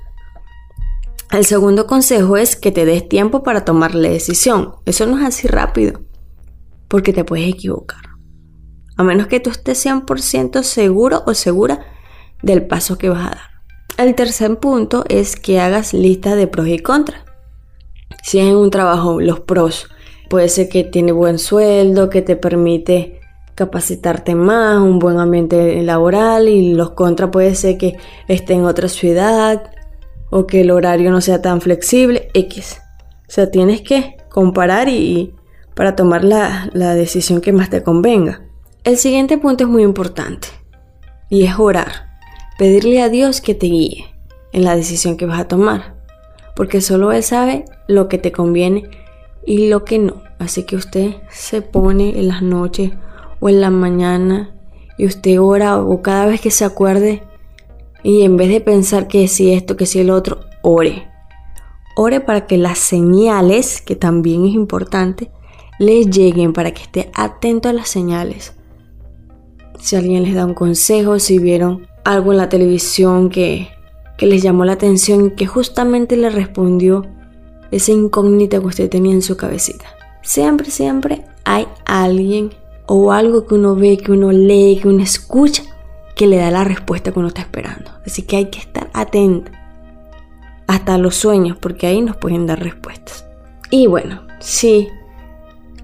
El 1.32 1.46
segundo 1.46 1.88
consejo 1.88 2.38
es 2.38 2.56
que 2.56 2.72
te 2.72 2.86
des 2.86 3.10
tiempo 3.10 3.44
para 3.44 3.66
tomar 3.66 3.96
la 3.96 4.10
decisión. 4.10 4.76
Eso 4.86 5.06
no 5.08 5.18
es 5.18 5.26
así 5.26 5.48
rápido, 5.48 6.02
porque 6.88 7.12
te 7.12 7.24
puedes 7.24 7.48
equivocar 7.48 8.14
a 8.96 9.04
menos 9.04 9.28
que 9.28 9.40
tú 9.40 9.50
estés 9.50 9.86
100% 9.86 10.64
seguro 10.64 11.24
o 11.26 11.34
segura 11.34 11.86
del 12.42 12.66
paso 12.66 12.98
que 12.98 13.10
vas 13.10 13.26
a 13.26 13.36
dar. 13.36 13.50
El 13.98 14.16
tercer 14.16 14.60
punto 14.60 15.04
es 15.08 15.36
que 15.36 15.60
hagas 15.60 15.94
lista 15.94 16.36
de 16.36 16.48
pros 16.48 16.68
y 16.68 16.80
contras. 16.80 17.24
Si 18.24 18.40
es 18.40 18.48
en 18.48 18.56
un 18.56 18.70
trabajo, 18.70 19.20
los 19.20 19.42
pros, 19.42 19.90
puede 20.34 20.50
ser 20.50 20.68
que 20.68 20.84
tiene 20.84 21.12
buen 21.12 21.38
sueldo, 21.38 22.10
que 22.10 22.24
te 22.24 22.36
permite 22.36 23.20
capacitarte 23.54 24.34
más, 24.34 24.82
un 24.82 24.98
buen 24.98 25.20
ambiente 25.20 25.80
laboral 25.84 26.48
y 26.48 26.74
los 26.74 26.90
contras 26.94 27.30
puede 27.30 27.54
ser 27.54 27.78
que 27.78 27.98
esté 28.28 28.54
en 28.56 28.66
otra 28.66 28.88
ciudad 28.88 29.70
o 30.32 30.48
que 30.48 30.62
el 30.62 30.72
horario 30.72 31.12
no 31.12 31.22
sea 31.22 31.44
tan 31.44 31.62
flexible, 31.62 32.30
X. 32.34 32.82
O 33.28 33.32
sea, 33.32 33.52
tienes 33.52 33.82
que 33.82 34.18
comparar 34.32 34.90
y, 34.90 35.36
para 35.76 35.96
tomar 35.96 36.24
la, 36.24 36.68
la 36.74 36.96
decisión 36.96 37.40
que 37.40 37.54
más 37.54 37.70
te 37.70 37.84
convenga. 37.84 38.42
El 38.84 38.98
siguiente 38.98 39.38
punto 39.38 39.66
es 39.66 39.70
muy 39.70 39.84
importante 39.84 40.48
y 41.30 41.44
es 41.44 41.60
orar. 41.60 42.08
Pedirle 42.58 43.04
a 43.04 43.10
Dios 43.10 43.40
que 43.40 43.54
te 43.54 43.68
guíe 43.68 44.06
en 44.52 44.64
la 44.64 44.76
decisión 44.76 45.16
que 45.16 45.28
vas 45.28 45.42
a 45.42 45.48
tomar, 45.48 45.94
porque 46.56 46.82
solo 46.82 47.12
Él 47.12 47.22
sabe 47.22 47.66
lo 47.88 48.08
que 48.08 48.18
te 48.18 48.32
conviene 48.32 49.03
y 49.46 49.68
lo 49.68 49.86
que 49.86 50.00
no. 50.00 50.22
Así 50.40 50.64
que 50.64 50.76
usted 50.76 51.16
se 51.30 51.62
pone 51.62 52.20
en 52.20 52.28
las 52.28 52.42
noches 52.42 52.92
o 53.40 53.50
en 53.50 53.62
la 53.62 53.70
mañana 53.70 54.56
y 54.98 55.06
usted 55.06 55.40
ora 55.40 55.78
o 55.78 56.02
cada 56.02 56.26
vez 56.26 56.42
que 56.42 56.52
se 56.52 56.66
acuerde 56.66 57.24
y 58.04 58.24
en 58.24 58.38
vez 58.38 58.50
de 58.50 58.62
pensar 58.62 59.08
que 59.08 59.28
si 59.28 59.54
esto, 59.54 59.78
que 59.78 59.86
si 59.86 60.00
el 60.00 60.10
otro, 60.10 60.42
ore. 60.62 61.08
Ore 61.96 62.20
para 62.20 62.48
que 62.48 62.58
las 62.58 62.80
señales, 62.80 63.82
que 63.82 63.96
también 63.96 64.46
es 64.46 64.54
importante, 64.54 65.32
le 65.80 66.06
lleguen 66.06 66.54
para 66.54 66.72
que 66.72 66.82
esté 66.82 67.12
atento 67.14 67.70
a 67.70 67.74
las 67.74 67.88
señales 67.88 68.56
si 69.84 69.98
alguien 69.98 70.24
les 70.24 70.34
da 70.34 70.46
un 70.46 70.54
consejo, 70.54 71.20
si 71.20 71.40
vieron 71.40 71.88
algo 72.06 72.32
en 72.32 72.38
la 72.38 72.48
televisión 72.48 73.30
que, 73.30 73.68
que 74.18 74.26
les 74.26 74.42
llamó 74.42 74.64
la 74.64 74.74
atención 74.74 75.32
que 75.32 75.46
justamente 75.46 76.16
le 76.16 76.30
respondió 76.30 77.06
esa 77.76 77.92
incógnita 77.92 78.60
que 78.60 78.68
usted 78.68 78.90
tenía 78.90 79.14
en 79.14 79.22
su 79.22 79.36
cabecita. 79.36 79.86
Siempre, 80.22 80.70
siempre 80.70 81.26
hay 81.44 81.68
alguien 81.86 82.54
o 82.86 83.12
algo 83.12 83.46
que 83.46 83.56
uno 83.56 83.76
ve, 83.76 83.98
que 83.98 84.12
uno 84.12 84.32
lee, 84.32 84.80
que 84.82 84.88
uno 84.88 85.02
escucha, 85.02 85.64
que 86.16 86.28
le 86.28 86.38
da 86.38 86.52
la 86.52 86.64
respuesta 86.64 87.12
que 87.12 87.20
uno 87.20 87.30
está 87.30 87.42
esperando. 87.42 87.92
Así 88.06 88.24
que 88.24 88.38
hay 88.38 88.46
que 88.46 88.60
estar 88.60 88.90
atento. 88.94 89.52
Hasta 90.68 90.98
los 90.98 91.16
sueños, 91.16 91.58
porque 91.58 91.88
ahí 91.88 92.02
nos 92.02 92.18
pueden 92.18 92.46
dar 92.46 92.62
respuestas. 92.62 93.26
Y 93.70 93.88
bueno, 93.88 94.22
si 94.40 94.90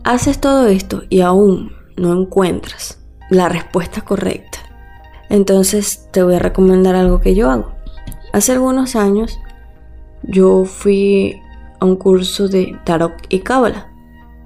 haces 0.03 0.39
todo 0.39 0.67
esto 0.67 1.03
y 1.09 1.21
aún 1.21 1.71
no 1.97 2.13
encuentras 2.13 2.99
la 3.29 3.49
respuesta 3.49 4.01
correcta. 4.01 4.59
Entonces 5.29 6.07
te 6.11 6.23
voy 6.23 6.35
a 6.35 6.39
recomendar 6.39 6.95
algo 6.95 7.19
que 7.19 7.35
yo 7.35 7.49
hago. 7.49 7.73
Hace 8.31 8.53
algunos 8.53 8.95
años 8.95 9.39
yo 10.23 10.65
fui 10.65 11.41
a 11.79 11.85
un 11.85 11.95
curso 11.95 12.47
de 12.47 12.77
tarot 12.85 13.13
y 13.29 13.39
cábala, 13.39 13.91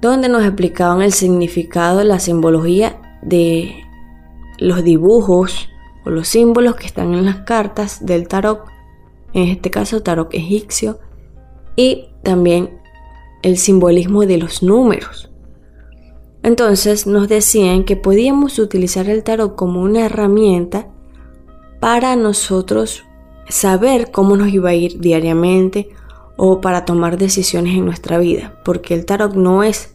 donde 0.01 0.29
nos 0.29 0.43
explicaban 0.43 1.01
el 1.01 1.13
significado, 1.13 2.03
la 2.03 2.19
simbología 2.19 3.19
de 3.21 3.83
los 4.59 4.83
dibujos 4.83 5.69
o 6.05 6.09
los 6.09 6.27
símbolos 6.27 6.75
que 6.75 6.87
están 6.87 7.13
en 7.13 7.25
las 7.25 7.37
cartas 7.37 8.05
del 8.05 8.27
tarot, 8.27 8.65
en 9.33 9.49
este 9.49 9.71
caso 9.71 10.03
tarot 10.03 10.33
egipcio, 10.33 10.99
y 11.75 12.09
también 12.23 12.81
el 13.41 13.57
simbolismo 13.57 14.25
de 14.25 14.37
los 14.37 14.63
números. 14.63 15.29
Entonces 16.43 17.07
nos 17.07 17.29
decían 17.29 17.85
que 17.85 17.95
podíamos 17.95 18.59
utilizar 18.59 19.09
el 19.09 19.23
tarot 19.23 19.55
como 19.55 19.81
una 19.81 20.05
herramienta 20.05 20.89
para 21.79 22.15
nosotros 22.15 23.03
saber 23.49 24.11
cómo 24.11 24.35
nos 24.35 24.49
iba 24.49 24.69
a 24.69 24.73
ir 24.73 24.99
diariamente 24.99 25.89
o 26.37 26.61
para 26.61 26.85
tomar 26.85 27.17
decisiones 27.17 27.75
en 27.75 27.85
nuestra 27.85 28.17
vida, 28.17 28.59
porque 28.65 28.93
el 28.93 29.05
tarot 29.05 29.33
no 29.35 29.63
es 29.63 29.93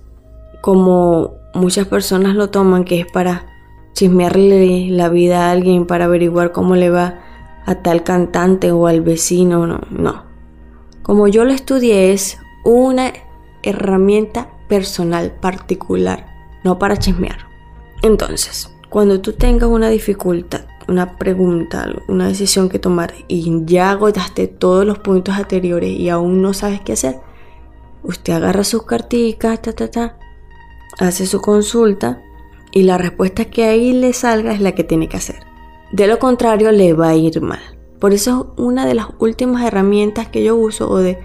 como 0.60 1.34
muchas 1.54 1.86
personas 1.86 2.34
lo 2.34 2.50
toman, 2.50 2.84
que 2.84 3.00
es 3.00 3.06
para 3.06 3.46
chismearle 3.92 4.88
la 4.90 5.08
vida 5.08 5.46
a 5.46 5.50
alguien, 5.50 5.86
para 5.86 6.04
averiguar 6.04 6.52
cómo 6.52 6.76
le 6.76 6.90
va 6.90 7.20
a 7.66 7.76
tal 7.76 8.04
cantante 8.04 8.72
o 8.72 8.86
al 8.86 9.00
vecino, 9.02 9.66
no, 9.66 9.80
no. 9.90 10.24
Como 11.02 11.26
yo 11.28 11.44
lo 11.44 11.52
estudié 11.52 12.12
es 12.12 12.38
una 12.64 13.12
herramienta 13.62 14.48
personal 14.68 15.32
particular 15.32 16.28
no 16.64 16.78
para 16.78 16.96
chismear. 16.96 17.38
Entonces, 18.02 18.72
cuando 18.88 19.20
tú 19.20 19.32
tengas 19.32 19.68
una 19.68 19.90
dificultad, 19.90 20.62
una 20.88 21.18
pregunta, 21.18 21.86
una 22.08 22.28
decisión 22.28 22.68
que 22.68 22.78
tomar 22.78 23.12
y 23.28 23.62
ya 23.66 23.90
agotaste 23.90 24.48
todos 24.48 24.86
los 24.86 24.98
puntos 24.98 25.34
anteriores 25.34 25.90
y 25.90 26.08
aún 26.08 26.40
no 26.40 26.54
sabes 26.54 26.80
qué 26.80 26.92
hacer, 26.92 27.20
usted 28.02 28.32
agarra 28.32 28.64
sus 28.64 28.84
carticas, 28.84 29.60
ta, 29.60 29.72
ta, 29.72 29.90
ta, 29.90 30.18
hace 30.98 31.26
su 31.26 31.40
consulta 31.40 32.22
y 32.72 32.82
la 32.82 32.98
respuesta 32.98 33.44
que 33.44 33.64
ahí 33.64 33.92
le 33.92 34.12
salga 34.12 34.52
es 34.52 34.60
la 34.60 34.72
que 34.72 34.84
tiene 34.84 35.08
que 35.08 35.18
hacer. 35.18 35.40
De 35.92 36.06
lo 36.06 36.18
contrario, 36.18 36.70
le 36.72 36.92
va 36.92 37.08
a 37.08 37.16
ir 37.16 37.40
mal. 37.40 37.60
Por 37.98 38.12
eso 38.12 38.54
es 38.56 38.62
una 38.62 38.86
de 38.86 38.94
las 38.94 39.08
últimas 39.18 39.64
herramientas 39.64 40.28
que 40.28 40.44
yo 40.44 40.56
uso 40.56 40.88
o 40.88 40.98
de 40.98 41.18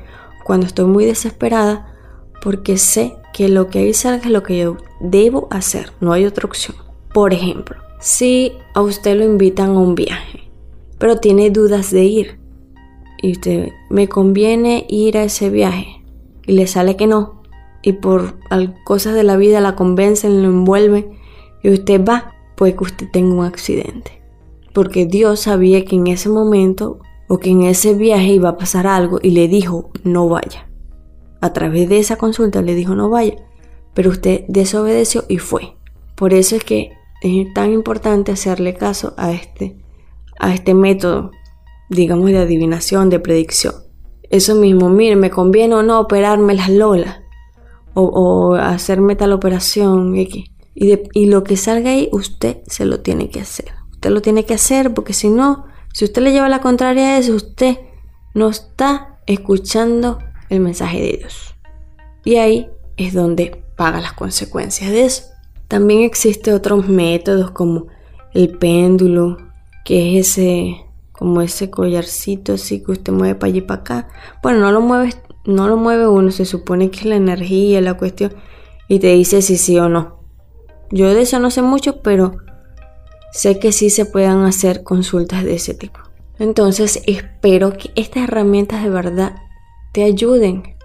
cuando 0.43 0.65
estoy 0.65 0.85
muy 0.85 1.05
desesperada, 1.05 1.93
porque 2.41 2.77
sé 2.77 3.15
que 3.33 3.47
lo 3.47 3.69
que 3.69 3.79
ahí 3.79 3.93
salga 3.93 4.25
es 4.25 4.31
lo 4.31 4.43
que 4.43 4.59
yo 4.59 4.77
debo 4.99 5.47
hacer, 5.51 5.93
no 6.01 6.11
hay 6.11 6.25
otra 6.25 6.45
opción. 6.45 6.75
Por 7.13 7.33
ejemplo, 7.33 7.77
si 7.99 8.53
a 8.73 8.81
usted 8.81 9.17
lo 9.17 9.23
invitan 9.23 9.71
a 9.71 9.79
un 9.79 9.95
viaje, 9.95 10.49
pero 10.97 11.17
tiene 11.17 11.49
dudas 11.49 11.91
de 11.91 12.03
ir, 12.03 12.39
y 13.21 13.33
usted 13.33 13.69
me 13.89 14.09
conviene 14.09 14.85
ir 14.89 15.17
a 15.17 15.23
ese 15.23 15.49
viaje, 15.49 16.03
y 16.45 16.53
le 16.53 16.67
sale 16.67 16.95
que 16.95 17.07
no, 17.07 17.41
y 17.81 17.93
por 17.93 18.35
cosas 18.83 19.13
de 19.13 19.23
la 19.23 19.37
vida 19.37 19.61
la 19.61 19.75
convencen, 19.75 20.41
lo 20.41 20.49
envuelven, 20.49 21.11
y 21.61 21.69
usted 21.69 22.03
va, 22.03 22.33
puede 22.55 22.75
que 22.75 22.83
usted 22.83 23.07
tenga 23.11 23.33
un 23.35 23.45
accidente 23.45 24.23
porque 24.73 25.05
Dios 25.05 25.41
sabía 25.41 25.85
que 25.85 25.95
en 25.95 26.07
ese 26.07 26.29
momento 26.29 26.99
o 27.29 27.37
que 27.37 27.51
en 27.51 27.61
ese 27.61 27.93
viaje 27.93 28.33
iba 28.33 28.49
a 28.49 28.57
pasar 28.57 28.87
algo 28.87 29.19
y 29.21 29.31
le 29.31 29.47
dijo 29.47 29.91
no 30.03 30.27
vaya. 30.27 30.67
A 31.39 31.53
través 31.53 31.87
de 31.87 31.99
esa 31.99 32.17
consulta 32.17 32.61
le 32.61 32.75
dijo 32.75 32.95
no 32.95 33.09
vaya, 33.09 33.35
pero 33.93 34.09
usted 34.09 34.43
desobedeció 34.47 35.23
y 35.29 35.37
fue. 35.37 35.75
Por 36.15 36.33
eso 36.33 36.55
es 36.55 36.63
que 36.63 36.91
es 37.23 37.53
tan 37.53 37.71
importante 37.71 38.31
hacerle 38.31 38.73
caso 38.75 39.13
a 39.17 39.31
este, 39.31 39.77
a 40.39 40.53
este 40.53 40.73
método, 40.73 41.31
digamos, 41.89 42.29
de 42.31 42.39
adivinación, 42.39 43.09
de 43.09 43.19
predicción. 43.19 43.75
Eso 44.29 44.55
mismo, 44.55 44.89
mire, 44.89 45.15
me 45.15 45.29
conviene 45.29 45.75
o 45.75 45.83
no 45.83 45.99
operarme 45.99 46.53
las 46.53 46.69
lolas 46.69 47.19
o, 47.93 48.55
hacerme 48.55 49.15
tal 49.15 49.31
operación 49.31 50.15
Y, 50.15 50.37
y 50.75 51.25
lo 51.27 51.43
que 51.43 51.55
salga 51.55 51.91
ahí, 51.91 52.09
usted 52.11 52.57
se 52.67 52.85
lo 52.85 52.99
tiene 53.01 53.29
que 53.29 53.39
hacer. 53.39 53.71
Usted 53.91 54.09
lo 54.09 54.21
tiene 54.21 54.43
que 54.43 54.55
hacer 54.55 54.93
porque 54.93 55.13
si 55.13 55.29
no, 55.29 55.65
si 55.93 56.05
usted 56.05 56.21
le 56.23 56.31
lleva 56.31 56.49
la 56.49 56.61
contraria 56.61 57.09
a 57.09 57.17
eso, 57.19 57.35
usted 57.35 57.77
no 58.33 58.49
está 58.49 59.19
escuchando 59.27 60.19
el 60.49 60.59
mensaje 60.59 60.99
de 60.99 61.17
Dios. 61.19 61.55
Y 62.25 62.35
ahí 62.35 62.69
es 62.97 63.13
donde 63.13 63.63
paga 63.77 64.01
las 64.01 64.13
consecuencias 64.13 64.91
de 64.91 65.05
eso. 65.05 65.32
También 65.67 66.01
existen 66.01 66.53
otros 66.53 66.87
métodos 66.87 67.51
como 67.51 67.87
el 68.33 68.57
péndulo, 68.57 69.37
que 69.85 70.19
es 70.19 70.37
ese 70.37 70.77
como 71.11 71.41
ese 71.41 71.69
collarcito 71.69 72.53
así 72.53 72.83
que 72.83 72.91
usted 72.91 73.13
mueve 73.13 73.35
para 73.35 73.49
allí 73.49 73.61
para 73.61 73.81
acá. 73.81 74.07
Bueno, 74.41 74.59
no 74.59 74.71
lo 74.71 74.81
mueve, 74.81 75.13
no 75.45 75.67
lo 75.67 75.77
mueve 75.77 76.07
uno, 76.07 76.31
se 76.31 76.45
supone 76.45 76.89
que 76.89 76.99
es 76.99 77.05
la 77.05 77.15
energía, 77.15 77.81
la 77.81 77.93
cuestión 77.95 78.33
y 78.87 78.99
te 78.99 79.07
dice 79.07 79.41
si 79.41 79.57
sí 79.57 79.77
o 79.77 79.89
no. 79.89 80.19
Yo 80.91 81.13
de 81.13 81.21
eso 81.21 81.39
no 81.39 81.49
sé 81.49 81.61
mucho, 81.61 82.01
pero 82.01 82.37
sé 83.31 83.59
que 83.59 83.71
sí 83.71 83.89
se 83.89 84.05
puedan 84.05 84.43
hacer 84.43 84.83
consultas 84.83 85.43
de 85.43 85.55
ese 85.55 85.73
tipo. 85.73 85.99
Entonces 86.39 87.01
espero 87.07 87.73
que 87.73 87.91
estas 87.95 88.23
herramientas 88.23 88.83
de 88.83 88.89
verdad 88.89 89.35
te 89.91 90.03
ayuden 90.03 90.75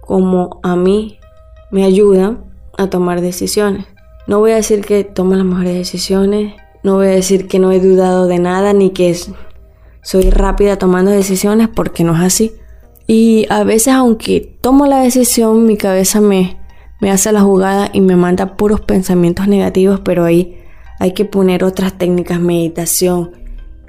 como 0.00 0.60
a 0.62 0.76
mí 0.76 1.18
me 1.70 1.84
ayudan 1.84 2.44
a 2.76 2.88
tomar 2.88 3.20
decisiones. 3.20 3.86
No 4.26 4.40
voy 4.40 4.52
a 4.52 4.56
decir 4.56 4.84
que 4.84 5.04
tomo 5.04 5.34
las 5.34 5.44
mejores 5.44 5.74
decisiones, 5.74 6.54
no 6.82 6.94
voy 6.94 7.06
a 7.06 7.10
decir 7.10 7.46
que 7.46 7.58
no 7.58 7.72
he 7.72 7.80
dudado 7.80 8.26
de 8.26 8.38
nada 8.38 8.72
ni 8.72 8.90
que 8.90 9.16
soy 10.02 10.30
rápida 10.30 10.76
tomando 10.78 11.10
decisiones 11.10 11.68
porque 11.68 12.04
no 12.04 12.14
es 12.14 12.22
así. 12.22 12.52
Y 13.06 13.46
a 13.50 13.62
veces 13.62 13.94
aunque 13.94 14.40
tomo 14.60 14.86
la 14.86 15.00
decisión, 15.00 15.64
mi 15.64 15.76
cabeza 15.76 16.20
me, 16.20 16.58
me 17.00 17.10
hace 17.10 17.30
la 17.32 17.40
jugada 17.40 17.90
y 17.92 18.00
me 18.00 18.16
manda 18.16 18.56
puros 18.56 18.80
pensamientos 18.80 19.46
negativos, 19.46 20.00
pero 20.00 20.24
ahí 20.24 20.58
hay 20.98 21.12
que 21.12 21.24
poner 21.24 21.62
otras 21.62 21.96
técnicas, 21.96 22.40
meditación 22.40 23.32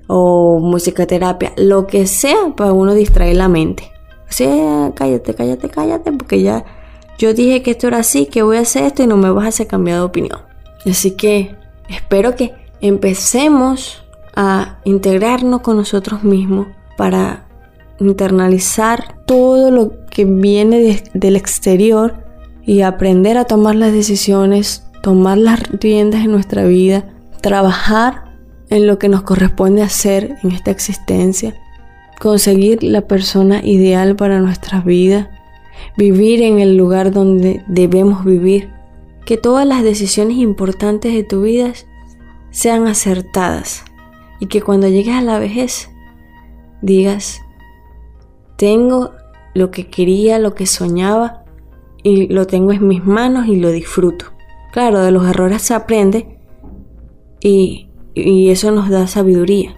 o 0.08 0.60
musicoterapia, 0.60 1.54
lo 1.58 1.88
que 1.88 2.08
sea 2.08 2.54
para 2.56 2.74
uno 2.74 2.94
distraer 2.94 3.38
la 3.38 3.48
mente. 3.48 3.92
O 4.30 4.32
sea, 4.32 4.92
cállate, 4.94 5.34
cállate, 5.34 5.70
cállate, 5.70 6.12
porque 6.12 6.42
ya 6.42 6.64
yo 7.18 7.34
dije 7.34 7.62
que 7.62 7.72
esto 7.72 7.88
era 7.88 8.00
así, 8.00 8.26
que 8.26 8.44
voy 8.44 8.58
a 8.58 8.62
hacer 8.62 8.84
esto 8.84 9.04
y 9.04 9.08
no 9.08 9.18
me 9.18 9.32
vas 9.32 9.46
a 9.46 9.50
hacer 9.50 9.68
cambiar 9.68 9.98
de 9.98 10.04
opinión. 10.04 10.40
Así 10.86 11.12
que 11.12 11.56
espero 11.90 12.36
que 12.36 12.54
empecemos 12.82 14.04
a 14.36 14.80
integrarnos 14.84 15.62
con 15.62 15.78
nosotros 15.78 16.24
mismos 16.24 16.68
para 16.96 17.48
internalizar 18.00 19.24
todo 19.26 19.72
lo 19.72 20.06
que 20.10 20.26
viene 20.26 21.02
del 21.14 21.36
exterior 21.36 22.24
y 22.64 22.82
aprender 22.82 23.38
a 23.38 23.46
tomar 23.46 23.76
las 23.76 23.92
decisiones 23.92 24.88
tomar 25.08 25.38
las 25.38 25.64
riendas 25.80 26.26
en 26.26 26.32
nuestra 26.32 26.66
vida, 26.66 27.06
trabajar 27.42 28.26
en 28.70 28.88
lo 28.88 29.00
que 29.00 29.08
nos 29.08 29.22
corresponde 29.22 29.82
hacer 29.82 30.36
en 30.44 30.52
esta 30.52 30.72
existencia, 30.72 31.56
conseguir 32.20 32.84
la 32.84 33.02
persona 33.02 33.62
ideal 33.64 34.16
para 34.18 34.40
nuestras 34.40 34.84
vidas, 34.84 35.30
vivir 35.98 36.42
en 36.42 36.60
el 36.60 36.78
lugar 36.78 37.12
donde 37.12 37.64
debemos 37.68 38.26
vivir, 38.26 38.70
que 39.26 39.38
todas 39.38 39.66
las 39.66 39.84
decisiones 39.84 40.38
importantes 40.38 41.14
de 41.14 41.24
tu 41.24 41.42
vida 41.42 41.74
sean 42.52 42.88
acertadas. 42.88 43.84
Y 44.40 44.48
que 44.48 44.62
cuando 44.62 44.88
llegues 44.88 45.16
a 45.16 45.22
la 45.22 45.40
vejez 45.40 45.90
digas, 46.82 47.42
tengo 48.56 49.12
lo 49.54 49.72
que 49.72 49.88
quería, 49.88 50.40
lo 50.40 50.54
que 50.54 50.66
soñaba 50.66 51.44
y 52.04 52.28
lo 52.28 52.46
tengo 52.48 52.72
en 52.72 52.88
mis 52.88 53.04
manos 53.04 53.48
y 53.48 53.58
lo 53.58 53.72
disfruto. 53.72 54.26
Claro, 54.72 55.00
de 55.00 55.12
los 55.12 55.28
errores 55.28 55.62
se 55.62 55.74
aprende 55.74 56.40
y, 57.42 57.90
eso 58.16 58.72
nos 58.72 58.90
da 58.90 59.06
sabiduría, 59.06 59.76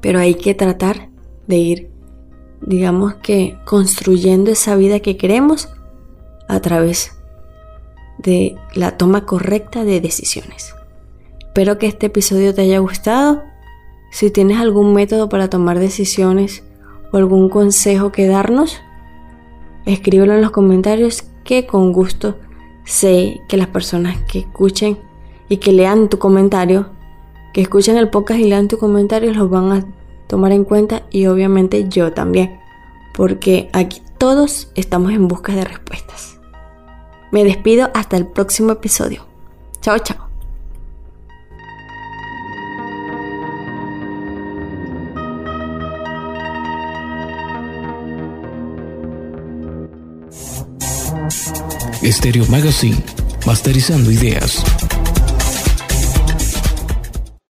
pero 0.00 0.18
hay 0.18 0.34
que 0.34 0.54
tratar 0.54 1.10
de 1.46 1.56
ir, 1.56 1.90
digamos 2.66 3.14
que, 3.14 3.58
construyendo 3.64 4.50
esa 4.50 4.76
vida 4.76 5.00
que 5.00 5.16
queremos 5.16 5.68
a 6.48 6.60
través 6.60 7.12
de 8.18 8.56
la 8.74 8.96
toma 8.96 9.24
correcta 9.24 9.84
de 9.84 10.00
decisiones. 10.00 10.74
Espero 11.40 11.78
que 11.78 11.86
este 11.86 12.06
episodio 12.06 12.54
te 12.54 12.62
haya 12.62 12.80
gustado. 12.80 13.42
Si 14.10 14.30
tienes 14.30 14.58
algún 14.58 14.92
método 14.92 15.28
para 15.28 15.48
tomar 15.48 15.78
decisiones 15.78 16.64
o 17.12 17.16
algún 17.16 17.48
consejo 17.48 18.12
que 18.12 18.26
darnos, 18.26 18.80
escríbelo 19.86 20.34
en 20.34 20.42
los 20.42 20.50
comentarios 20.50 21.24
que 21.44 21.66
con 21.66 21.92
gusto 21.92 22.36
sé 22.84 23.40
que 23.48 23.56
las 23.56 23.68
personas 23.68 24.18
que 24.30 24.40
escuchen 24.40 24.98
y 25.48 25.58
que 25.58 25.72
lean 25.72 26.08
tu 26.08 26.18
comentario, 26.18 26.90
que 27.52 27.60
escuchen 27.60 27.96
el 27.96 28.10
podcast 28.10 28.40
y 28.40 28.44
lean 28.44 28.68
tu 28.68 28.78
comentario, 28.78 29.32
los 29.32 29.48
van 29.48 29.72
a 29.72 29.86
tomar 30.26 30.52
en 30.52 30.64
cuenta 30.64 31.04
y 31.10 31.26
obviamente 31.26 31.88
yo 31.88 32.12
también, 32.12 32.60
porque 33.14 33.68
aquí 33.72 34.02
todos 34.18 34.70
estamos 34.74 35.12
en 35.12 35.28
busca 35.28 35.54
de 35.54 35.64
respuestas. 35.64 36.38
Me 37.32 37.44
despido 37.44 37.90
hasta 37.94 38.16
el 38.16 38.26
próximo 38.26 38.72
episodio. 38.72 39.26
Chao, 39.80 39.98
chao. 39.98 40.26
Stereo 52.04 52.46
Magazine, 52.46 52.96
masterizando 53.44 54.10
ideas. 54.10 54.62